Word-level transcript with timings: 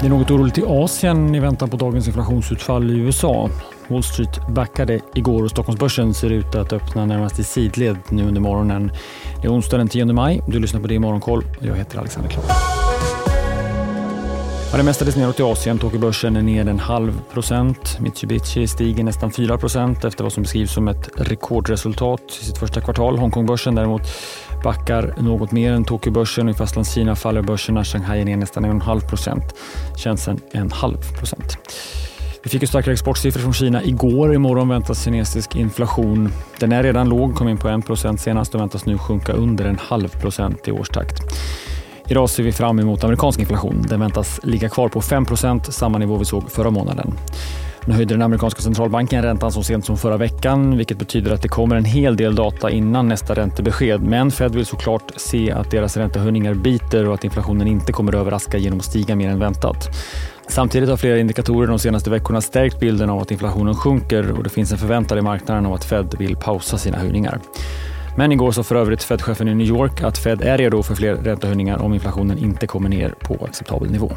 Det 0.00 0.06
är 0.06 0.10
något 0.10 0.30
oroligt 0.30 0.58
i 0.58 0.62
Asien 0.66 1.34
i 1.34 1.40
väntan 1.40 1.70
på 1.70 1.76
dagens 1.76 2.06
inflationsutfall 2.06 2.90
i 2.90 2.98
USA. 2.98 3.50
Wall 3.88 4.02
Street 4.02 4.48
backade 4.48 5.00
igår 5.14 5.44
och 5.44 5.50
Stockholmsbörsen 5.50 6.14
ser 6.14 6.30
ut 6.30 6.54
att 6.54 6.72
öppna 6.72 7.06
närmast 7.06 7.38
i 7.38 7.44
sidled 7.44 7.96
nu 8.08 8.28
under 8.28 8.40
morgonen. 8.40 8.92
Det 9.42 9.46
är 9.46 9.52
onsdag 9.52 9.78
den 9.78 9.88
10 9.88 10.04
maj. 10.04 10.42
Du 10.46 10.60
lyssnar 10.60 10.80
på 10.80 10.86
det 10.86 10.94
i 10.94 10.98
Morgonkoll. 10.98 11.44
Jag 11.60 11.76
heter 11.76 11.98
Alexander 11.98 12.30
Klar. 12.30 12.79
Ja, 14.72 14.76
det 14.76 14.82
mesta 14.82 15.04
neråt 15.04 15.40
i 15.40 15.42
Asien. 15.42 15.78
Tokyobörsen 15.78 16.36
är 16.36 16.42
ner 16.42 16.68
en 16.68 16.78
halv 16.78 17.20
procent. 17.32 17.98
Mitsubishi 18.00 18.66
stiger 18.66 19.04
nästan 19.04 19.30
4 19.30 19.58
procent 19.58 20.04
efter 20.04 20.24
vad 20.24 20.32
som 20.32 20.42
beskrivs 20.42 20.72
som 20.72 20.88
ett 20.88 21.08
rekordresultat 21.16 22.20
i 22.40 22.44
sitt 22.44 22.58
första 22.58 22.80
kvartal. 22.80 23.18
Hongkongbörsen 23.18 23.74
däremot 23.74 24.02
backar 24.64 25.14
något 25.18 25.52
mer 25.52 25.72
än 25.72 25.84
Tokyobörsen 25.84 26.48
i 26.48 26.54
Fastlandskina 26.54 27.16
faller 27.16 27.42
börserna. 27.42 27.84
Shanghai 27.84 28.20
är 28.20 28.24
ner 28.24 28.36
nästan 28.36 28.64
en 28.64 28.80
halv 28.80 29.00
procent. 29.00 29.54
Shenzhen 29.96 30.40
en 30.52 30.72
halv 30.72 31.18
procent. 31.18 31.58
Vi 32.42 32.50
fick 32.50 32.62
ju 32.62 32.66
starkare 32.66 32.92
exportsiffror 32.92 33.42
från 33.42 33.52
Kina 33.52 33.84
igår. 33.84 34.34
Imorgon 34.34 34.68
väntas 34.68 35.04
kinesisk 35.04 35.56
inflation. 35.56 36.32
Den 36.58 36.72
är 36.72 36.82
redan 36.82 37.08
låg, 37.08 37.34
kom 37.34 37.48
in 37.48 37.58
på 37.58 37.68
1 37.68 37.86
procent 37.86 38.20
senast 38.20 38.54
och 38.54 38.60
väntas 38.60 38.86
nu 38.86 38.98
sjunka 38.98 39.32
under 39.32 39.64
en 39.64 39.78
halv 39.78 40.08
procent 40.08 40.68
i 40.68 40.72
årstakt. 40.72 41.22
Idag 42.10 42.30
ser 42.30 42.42
vi 42.42 42.52
fram 42.52 42.78
emot 42.78 43.04
amerikansk 43.04 43.40
inflation. 43.40 43.84
Den 43.88 44.00
väntas 44.00 44.40
ligga 44.42 44.68
kvar 44.68 44.88
på 44.88 45.00
5% 45.00 45.70
samma 45.70 45.98
nivå 45.98 46.16
vi 46.16 46.24
såg 46.24 46.50
förra 46.50 46.70
månaden. 46.70 47.12
Nu 47.84 47.94
höjde 47.94 48.14
den 48.14 48.22
amerikanska 48.22 48.62
centralbanken 48.62 49.22
räntan 49.22 49.52
så 49.52 49.62
sent 49.62 49.84
som 49.84 49.96
förra 49.96 50.16
veckan, 50.16 50.76
vilket 50.76 50.98
betyder 50.98 51.32
att 51.32 51.42
det 51.42 51.48
kommer 51.48 51.76
en 51.76 51.84
hel 51.84 52.16
del 52.16 52.34
data 52.34 52.70
innan 52.70 53.08
nästa 53.08 53.34
räntebesked. 53.34 54.02
Men 54.02 54.30
Fed 54.30 54.54
vill 54.54 54.66
såklart 54.66 55.12
se 55.16 55.52
att 55.52 55.70
deras 55.70 55.96
räntehöjningar 55.96 56.54
biter 56.54 57.08
och 57.08 57.14
att 57.14 57.24
inflationen 57.24 57.66
inte 57.66 57.92
kommer 57.92 58.14
överraska 58.14 58.58
genom 58.58 58.78
att 58.78 58.84
stiga 58.84 59.16
mer 59.16 59.28
än 59.28 59.38
väntat. 59.38 59.88
Samtidigt 60.48 60.88
har 60.88 60.96
flera 60.96 61.18
indikatorer 61.18 61.66
de 61.66 61.78
senaste 61.78 62.10
veckorna 62.10 62.40
stärkt 62.40 62.80
bilden 62.80 63.10
av 63.10 63.18
att 63.18 63.30
inflationen 63.30 63.74
sjunker 63.74 64.32
och 64.32 64.44
det 64.44 64.50
finns 64.50 64.72
en 64.72 64.78
förväntan 64.78 65.18
i 65.18 65.22
marknaden 65.22 65.66
om 65.66 65.72
att 65.72 65.84
Fed 65.84 66.14
vill 66.18 66.36
pausa 66.36 66.78
sina 66.78 66.98
höjningar. 66.98 67.40
Men 68.20 68.32
igår 68.32 68.52
sa 68.52 68.62
för 68.62 68.74
övrigt 68.74 69.02
Fed-chefen 69.02 69.48
i 69.48 69.54
New 69.54 69.66
York 69.66 70.02
att 70.02 70.18
Fed 70.18 70.42
är 70.42 70.58
redo 70.58 70.82
för 70.82 70.94
fler 70.94 71.14
räntehöjningar 71.14 71.82
om 71.82 71.94
inflationen 71.94 72.38
inte 72.38 72.66
kommer 72.66 72.88
ner 72.88 73.14
på 73.20 73.44
acceptabel 73.44 73.90
nivå. 73.90 74.12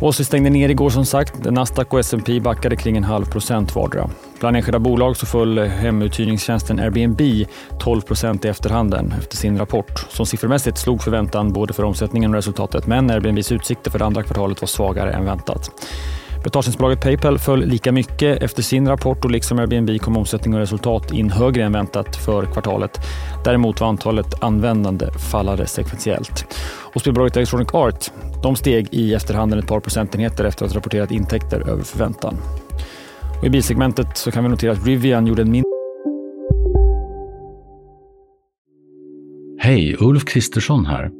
Wall 0.00 0.12
Street 0.12 0.26
stängde 0.26 0.50
ner 0.50 0.68
igår 0.68 0.90
som 0.90 1.04
sagt. 1.04 1.44
Nasdaq 1.44 1.92
och 1.92 2.00
S&P 2.00 2.40
backade 2.40 2.76
kring 2.76 2.96
en 2.96 3.04
halv 3.04 3.24
procent 3.24 3.74
vardera. 3.74 4.10
Bland 4.40 4.56
enskilda 4.56 4.78
bolag 4.78 5.16
så 5.16 5.26
föll 5.26 5.58
hemuthyrningstjänsten 5.58 6.78
Airbnb 6.78 7.46
12 7.78 8.00
procent 8.00 8.44
i 8.44 8.48
efterhanden 8.48 9.14
efter 9.18 9.36
sin 9.36 9.58
rapport 9.58 10.06
som 10.08 10.26
siffermässigt 10.26 10.78
slog 10.78 11.02
förväntan 11.02 11.52
både 11.52 11.72
för 11.72 11.82
omsättningen 11.82 12.30
och 12.30 12.36
resultatet. 12.36 12.86
Men 12.86 13.10
Airbnbs 13.10 13.52
utsikter 13.52 13.90
för 13.90 13.98
det 13.98 14.04
andra 14.04 14.22
kvartalet 14.22 14.60
var 14.60 14.68
svagare 14.68 15.12
än 15.12 15.24
väntat. 15.24 15.70
Betaltjänstbolaget 16.44 17.00
Paypal 17.00 17.38
föll 17.38 17.64
lika 17.64 17.92
mycket 17.92 18.42
efter 18.42 18.62
sin 18.62 18.88
rapport 18.88 19.24
och 19.24 19.30
liksom 19.30 19.58
Airbnb 19.58 20.00
kom 20.00 20.16
omsättning 20.16 20.54
och 20.54 20.60
resultat 20.60 21.12
in 21.12 21.30
högre 21.30 21.64
än 21.64 21.72
väntat 21.72 22.16
för 22.16 22.46
kvartalet. 22.46 22.98
Däremot 23.44 23.80
var 23.80 23.88
antalet 23.88 24.42
användande 24.42 25.06
fallade 25.30 25.66
sekventiellt. 25.66 26.44
Och 26.94 27.00
spelbolaget 27.00 27.36
Electronic 27.36 27.74
Art 27.74 28.10
de 28.42 28.56
steg 28.56 28.88
i 28.90 29.14
efterhand 29.14 29.54
ett 29.54 29.66
par 29.66 29.80
procentenheter 29.80 30.44
efter 30.44 30.64
att 30.64 30.72
ha 30.72 30.78
rapporterat 30.78 31.10
intäkter 31.10 31.68
över 31.68 31.82
förväntan. 31.82 32.36
Och 33.38 33.46
I 33.46 33.50
bilsegmentet 33.50 34.16
så 34.16 34.30
kan 34.30 34.44
vi 34.44 34.50
notera 34.50 34.72
att 34.72 34.86
Rivian 34.86 35.26
gjorde 35.26 35.42
en 35.42 35.50
mindre 35.50 35.68
Hej, 39.58 39.96
Ulf 40.00 40.24
Kristersson 40.24 40.86
här. 40.86 41.10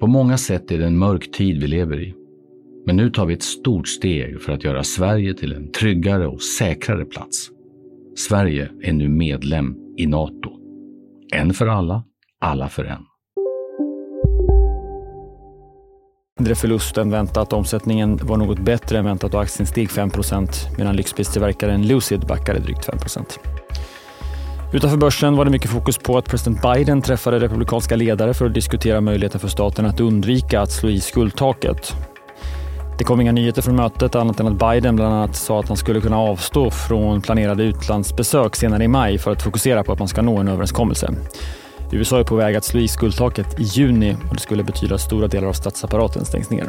På 0.00 0.06
många 0.06 0.38
sätt 0.38 0.70
är 0.70 0.78
det 0.78 0.86
en 0.86 0.98
mörk 0.98 1.30
tid 1.32 1.60
vi 1.60 1.66
lever 1.66 2.02
i. 2.02 2.19
Men 2.86 2.96
nu 2.96 3.10
tar 3.10 3.26
vi 3.26 3.34
ett 3.34 3.42
stort 3.42 3.88
steg 3.88 4.42
för 4.42 4.52
att 4.52 4.64
göra 4.64 4.84
Sverige 4.84 5.34
till 5.34 5.52
en 5.52 5.72
tryggare 5.72 6.26
och 6.26 6.42
säkrare 6.42 7.04
plats. 7.04 7.50
Sverige 8.16 8.70
är 8.82 8.92
nu 8.92 9.08
medlem 9.08 9.76
i 9.96 10.06
Nato. 10.06 10.50
En 11.34 11.54
för 11.54 11.66
alla, 11.66 12.04
alla 12.40 12.68
för 12.68 12.84
en. 12.84 13.04
mindre 16.40 16.54
förlust 16.54 16.98
än 16.98 17.10
väntat. 17.10 17.52
Omsättningen 17.52 18.20
var 18.22 18.36
något 18.36 18.58
bättre 18.58 18.98
än 18.98 19.04
väntat 19.04 19.34
och 19.34 19.42
aktien 19.42 19.66
steg 19.66 19.88
5% 19.88 20.48
medan 20.78 20.96
lyxpristillverkaren 20.96 21.86
Lucid 21.86 22.20
backade 22.20 22.58
drygt 22.58 22.88
5% 22.88 23.38
Utanför 24.72 24.96
börsen 24.96 25.36
var 25.36 25.44
det 25.44 25.50
mycket 25.50 25.70
fokus 25.70 25.98
på 25.98 26.18
att 26.18 26.28
president 26.28 26.62
Biden 26.62 27.02
träffade 27.02 27.38
republikanska 27.38 27.96
ledare 27.96 28.34
för 28.34 28.46
att 28.46 28.54
diskutera 28.54 29.00
möjligheten 29.00 29.40
för 29.40 29.48
staten 29.48 29.86
att 29.86 30.00
undvika 30.00 30.60
att 30.60 30.70
slå 30.70 30.88
i 30.88 31.00
skuldtaket. 31.00 31.96
Det 33.00 33.04
kom 33.04 33.20
inga 33.20 33.32
nyheter 33.32 33.62
från 33.62 33.76
mötet 33.76 34.14
annat 34.14 34.40
än 34.40 34.46
att 34.46 34.72
Biden 34.72 34.96
bland 34.96 35.14
annat 35.14 35.36
sa 35.36 35.60
att 35.60 35.68
han 35.68 35.76
skulle 35.76 36.00
kunna 36.00 36.18
avstå 36.18 36.70
från 36.70 37.22
planerade 37.22 37.62
utlandsbesök 37.62 38.56
senare 38.56 38.84
i 38.84 38.88
maj 38.88 39.18
för 39.18 39.32
att 39.32 39.42
fokusera 39.42 39.84
på 39.84 39.92
att 39.92 39.98
man 39.98 40.08
ska 40.08 40.22
nå 40.22 40.38
en 40.38 40.48
överenskommelse. 40.48 41.10
USA 41.92 42.18
är 42.18 42.24
på 42.24 42.34
väg 42.36 42.56
att 42.56 42.64
slå 42.64 42.80
i 42.80 42.88
skuldtaket 42.88 43.60
i 43.60 43.62
juni 43.62 44.16
och 44.28 44.34
det 44.34 44.40
skulle 44.40 44.62
betyda 44.64 44.94
att 44.94 45.00
stora 45.00 45.26
delar 45.26 45.48
av 45.48 45.52
statsapparaten 45.52 46.24
stängs 46.24 46.50
ner. 46.50 46.68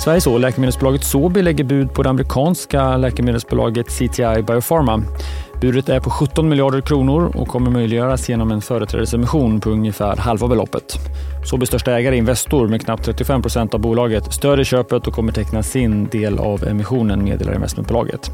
Sveriges 0.00 0.26
och 0.26 0.40
läkemedelsbolaget 0.40 1.04
Sobi 1.04 1.42
lägger 1.42 1.64
bud 1.64 1.94
på 1.94 2.02
det 2.02 2.10
amerikanska 2.10 2.96
läkemedelsbolaget 2.96 3.86
CTI 3.88 4.42
Biopharma. 4.46 5.02
Budet 5.64 5.88
är 5.88 6.00
på 6.00 6.10
17 6.10 6.48
miljarder 6.48 6.80
kronor 6.80 7.32
och 7.36 7.48
kommer 7.48 7.70
möjliggöras 7.70 8.28
genom 8.28 8.50
en 8.50 8.60
företrädesemission 8.60 9.60
på 9.60 9.70
ungefär 9.70 10.16
halva 10.16 10.48
beloppet. 10.48 10.98
Sobis 11.44 11.68
största 11.68 11.92
ägare 11.92 12.16
Investor 12.16 12.68
med 12.68 12.84
knappt 12.84 13.04
35 13.04 13.42
procent 13.42 13.74
av 13.74 13.80
bolaget 13.80 14.32
stödjer 14.32 14.64
köpet 14.64 15.06
och 15.06 15.14
kommer 15.14 15.32
teckna 15.32 15.62
sin 15.62 16.08
del 16.08 16.38
av 16.38 16.64
emissionen, 16.64 17.24
meddelar 17.24 17.54
investmentbolaget. 17.54 18.30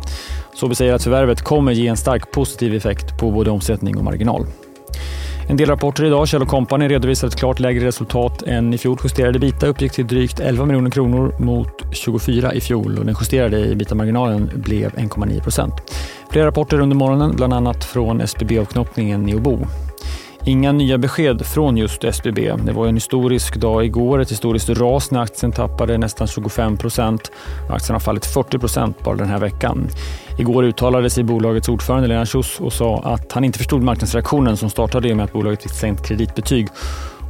Sobi 0.55 0.75
säger 0.75 0.95
att 0.95 1.03
förvärvet 1.03 1.43
kommer 1.43 1.73
ge 1.73 1.87
en 1.89 1.97
stark 1.97 2.31
positiv 2.33 2.75
effekt 2.75 3.19
på 3.19 3.31
både 3.31 3.51
omsättning 3.51 3.97
och 3.97 4.05
marginal. 4.05 4.47
En 5.50 5.56
del 5.56 5.69
rapporter 5.69 6.05
idag. 6.05 6.28
Kjell 6.28 6.47
Company 6.47 6.88
redovisar 6.88 7.28
ett 7.28 7.37
klart 7.37 7.61
lägre 7.61 7.87
resultat 7.87 8.43
än 8.43 8.75
i 8.75 8.78
fjol. 8.78 8.99
Justerade 9.05 9.38
bita 9.38 9.66
uppgick 9.66 9.93
till 9.93 10.06
drygt 10.06 10.41
11 10.41 10.65
miljoner 10.65 10.91
kronor 10.91 11.34
mot 11.38 11.83
24 11.93 12.55
i 12.55 12.61
fjol 12.61 12.99
och 12.99 13.06
den 13.06 13.15
justerade 13.21 13.72
ebitda-marginalen 13.72 14.50
blev 14.55 14.93
1,9 14.93 15.43
procent. 15.43 15.75
Flera 16.31 16.47
rapporter 16.47 16.81
under 16.81 16.97
morgonen, 16.97 17.37
bland 17.37 17.53
annat 17.53 17.84
från 17.84 18.21
SBB-avknoppningen 18.21 19.22
Neobo. 19.27 19.59
Inga 20.44 20.72
nya 20.72 20.99
besked 20.99 21.47
från 21.47 21.77
just 21.77 22.05
SBB. 22.05 22.53
Det 22.65 22.72
var 22.72 22.87
en 22.87 22.94
historisk 22.94 23.56
dag 23.56 23.84
igår, 23.84 24.21
ett 24.21 24.31
historiskt 24.31 24.69
ras 24.69 25.10
när 25.10 25.21
aktien 25.21 25.53
tappade 25.53 25.99
nästan 25.99 26.27
25 26.27 26.77
procent. 26.77 27.31
Aktien 27.71 27.94
har 27.94 28.00
fallit 28.00 28.27
40 28.27 28.59
procent 28.59 29.05
bara 29.05 29.16
den 29.16 29.28
här 29.28 29.39
veckan. 29.39 29.89
Igår 30.41 30.65
uttalade 30.65 31.11
sig 31.11 31.25
bolagets 31.25 31.69
ordförande 31.69 32.09
Lena 32.09 32.27
Schuss 32.27 32.61
och 32.61 32.73
sa 32.73 32.99
att 32.99 33.33
han 33.33 33.45
inte 33.45 33.59
förstod 33.59 33.83
marknadsreaktionen 33.83 34.56
som 34.56 34.71
startade 34.71 35.09
i 35.09 35.12
och 35.12 35.17
med 35.17 35.25
att 35.25 35.33
bolaget 35.33 35.62
fick 35.62 35.73
sänkt 35.73 36.06
kreditbetyg. 36.06 36.69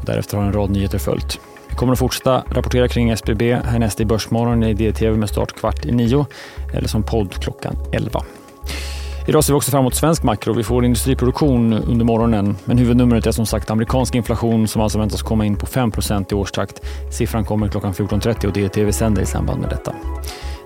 Och 0.01 0.05
därefter 0.07 0.37
har 0.37 0.45
en 0.45 0.53
rad 0.53 0.71
nyheter 0.71 0.99
följt. 0.99 1.41
Vi 1.69 1.77
kommer 1.77 1.93
att 1.93 1.99
fortsätta 1.99 2.43
rapportera 2.49 2.89
kring 2.89 3.11
SBB 3.11 3.55
härnäst 3.55 4.01
i 4.01 4.05
Börsmorgon 4.05 4.63
i 4.63 4.75
DTV 4.75 5.17
med 5.17 5.29
start 5.29 5.53
kvart 5.53 5.87
i 5.87 5.93
nio 5.93 6.27
eller 6.75 6.89
som 6.89 7.03
podd 7.03 7.35
klockan 7.35 7.77
11. 7.93 8.23
Idag 9.29 9.45
ser 9.45 9.53
vi 9.53 9.59
också 9.59 9.71
fram 9.71 9.81
emot 9.81 9.95
svensk 9.95 10.23
makro. 10.23 10.53
Vi 10.53 10.63
får 10.63 10.85
industriproduktion 10.85 11.73
under 11.73 12.05
morgonen. 12.05 12.57
Men 12.65 12.79
huvudnumret 12.79 13.27
är 13.27 13.33
som 13.33 13.47
sagt 13.47 13.71
amerikansk 13.71 14.15
inflation 14.15 14.69
som 14.69 14.83
alltså 14.83 14.99
väntas 14.99 15.23
komma 15.23 15.47
in 15.47 15.57
på 15.57 15.67
5% 15.67 16.33
i 16.33 16.35
årstakt. 16.35 16.81
Siffran 17.13 17.45
kommer 17.45 17.69
klockan 17.69 17.93
14.30 17.93 18.47
och 18.47 18.53
DTV 18.53 18.93
sänder 18.93 19.23
i 19.23 19.27
samband 19.27 19.61
med 19.61 19.71
detta. 19.71 19.95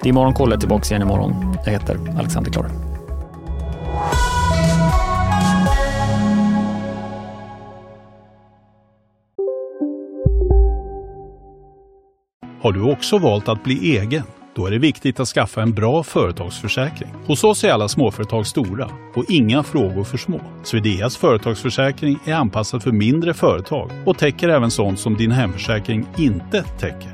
Det 0.03 0.09
är 0.09 0.13
Morgonkollet 0.13 0.61
tillbaka 0.61 0.95
igen 0.95 1.03
imorgon. 1.03 1.57
Jag 1.65 1.73
heter 1.73 1.99
Alexander 2.19 2.51
Klar. 2.51 2.71
Har 12.65 12.73
du 12.73 12.93
också 12.93 13.19
valt 13.19 13.49
att 13.49 13.65
bli 13.65 13.99
egen? 13.99 14.23
Då 14.55 14.67
är 14.67 14.71
det 14.71 14.79
viktigt 14.79 15.21
att 15.21 15.29
skaffa 15.29 15.63
en 15.63 15.73
bra 15.73 16.03
företagsförsäkring. 16.03 17.11
Hos 17.27 17.45
oss 17.45 17.65
är 17.65 17.71
alla 17.71 17.89
småföretag 17.89 18.47
stora 18.47 18.91
och 19.15 19.25
inga 19.29 19.63
frågor 19.63 20.05
för 20.05 20.19
små. 20.19 20.41
Swedeas 20.63 21.17
företagsförsäkring 21.17 22.19
är 22.25 22.35
anpassad 22.35 22.83
för 22.83 22.93
mindre 22.93 23.35
företag 23.35 23.91
och 24.07 24.19
täcker 24.19 24.49
även 24.49 24.71
sånt 24.71 24.99
som 24.99 25.17
din 25.17 25.31
hemförsäkring 25.31 26.07
inte 26.19 26.63
täcker. 26.63 27.14